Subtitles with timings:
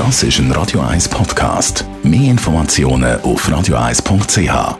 [0.00, 1.84] Das ist ein Radio 1 Podcast.
[2.02, 4.78] Mehr Informationen auf radio1.ch.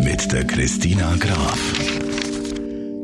[0.00, 1.58] Mit der Christina Graf.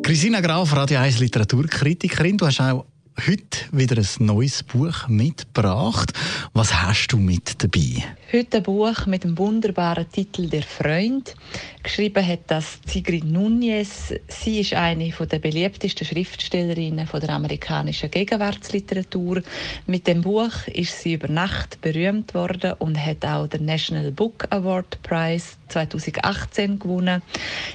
[0.05, 2.37] Christina Graf, Radio 1 Literaturkritikerin.
[2.37, 2.87] Du hast auch
[3.27, 6.13] heute wieder ein neues Buch mitgebracht.
[6.55, 8.05] Was hast du mit dabei?
[8.33, 11.35] Heute ein Buch mit dem wunderbaren Titel Der Freund.
[11.83, 14.15] Geschrieben hat das Sigrid Nunez.
[14.29, 19.43] Sie ist eine der beliebtesten Schriftstellerinnen der amerikanischen Gegenwartsliteratur.
[19.87, 24.47] Mit dem Buch ist sie über Nacht berühmt worden und hat auch den National Book
[24.51, 27.23] Award Prize 2018 gewonnen.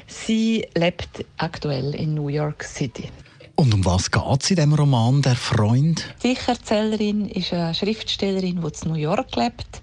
[0.07, 3.09] Sie lebt aktuell in New York City.
[3.57, 6.13] Und um was geht es in dem Roman «Der Freund»?
[6.23, 9.81] Die Ich-Erzählerin ist eine Schriftstellerin, die in New York lebt.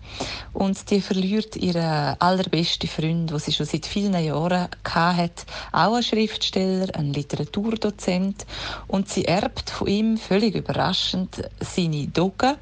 [0.53, 5.47] Und die verliert ihren allerbesten Freund, den sie schon seit vielen Jahren hatte.
[5.73, 8.45] Auch ein Schriftsteller, ein Literaturdozent.
[8.89, 12.59] Und sie erbt von ihm, völlig überraschend, seine Dogge,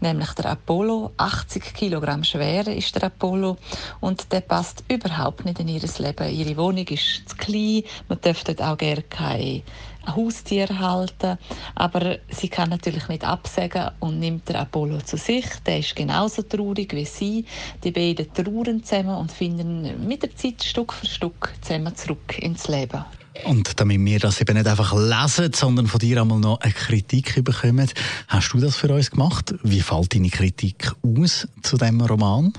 [0.00, 1.12] nämlich der Apollo.
[1.16, 3.56] 80 Kilogramm schwer ist der Apollo.
[4.00, 6.30] Und der passt überhaupt nicht in ihr Leben.
[6.30, 7.82] Ihre Wohnung ist zu klein.
[8.08, 9.62] Man dort auch gerne keine
[10.06, 11.38] Haustier halten.
[11.74, 15.46] Aber sie kann natürlich nicht absagen und nimmt den Apollo zu sich.
[15.64, 17.44] Der ist genauso traurig wie sie.
[17.82, 22.68] Die beiden trauern zusammen und finden mit der Zeit Stück für Stück zusammen zurück ins
[22.68, 23.04] Leben.
[23.44, 27.44] Und damit wir das eben nicht einfach lesen, sondern von dir einmal noch eine Kritik
[27.44, 27.88] bekommen,
[28.28, 29.54] hast du das für uns gemacht?
[29.62, 32.52] Wie fällt deine Kritik aus zu diesem Roman?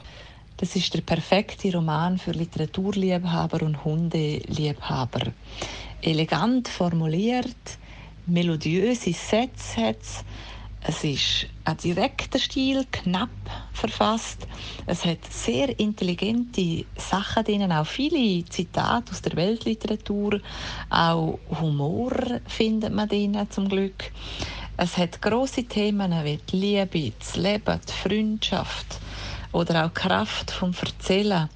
[0.58, 5.32] Das ist der perfekte Roman für Literaturliebhaber und Hundeliebhaber.
[6.02, 7.56] Elegant formuliert,
[8.26, 9.98] melodiöse Sätze hat
[10.82, 11.04] es.
[11.04, 13.30] Ist ein direkter Stil, knapp
[13.74, 14.48] verfasst.
[14.86, 20.40] Es hat sehr intelligente Sachen drin, auch viele Zitate aus der Weltliteratur.
[20.90, 22.12] Auch Humor
[22.48, 24.12] findet man drin, zum Glück.
[24.78, 29.00] Es hat große Themen wie die Liebe, das Leben, die Freundschaft
[29.52, 31.50] oder auch Kraft vom Erzählen,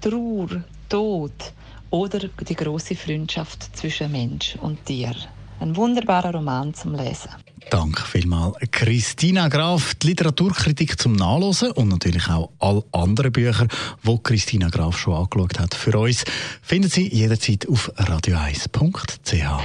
[0.00, 1.52] Trauer, Tod
[1.90, 5.14] oder die große Freundschaft zwischen Mensch und Tier.
[5.62, 7.30] Ein wunderbarer Roman zum Lesen.
[7.70, 9.94] Danke vielmals, Christina Graf.
[9.94, 13.68] Die Literaturkritik zum Nachlesen und natürlich auch alle anderen Bücher,
[14.02, 16.24] die Christina Graf schon angeschaut hat für uns,
[16.62, 19.62] finden Sie jederzeit auf radio1.ch.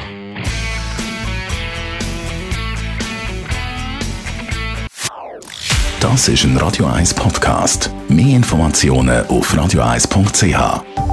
[5.99, 7.89] Das ist ein Radio 1 Podcast.
[8.07, 11.06] Mehr Informationen auf radio1.ch.